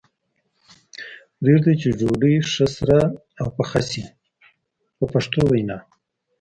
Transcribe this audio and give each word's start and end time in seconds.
پرېږدي 1.37 1.71
یې 1.73 1.79
چې 1.81 1.89
ډوډۍ 1.99 2.35
ښه 2.51 2.65
سره 2.77 2.97
شي 3.07 3.39
او 3.41 3.47
پخه 3.55 3.81
شي 3.89 4.03
په 4.97 5.05
پښتو 5.13 5.39
وینا. 5.51 5.77